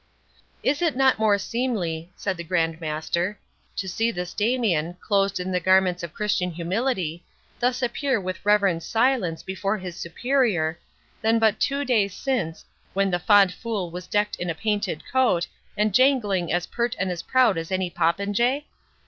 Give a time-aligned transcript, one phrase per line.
[0.63, 3.37] "Is it not more seemly," said the Grand Master,
[3.75, 7.23] "to see this Damian, clothed in the garments of Christian humility,
[7.59, 10.79] thus appear with reverend silence before his Superior,
[11.21, 15.45] than but two days since, when the fond fool was decked in a painted coat,
[15.77, 18.65] and jangling as pert and as proud as any popinjay?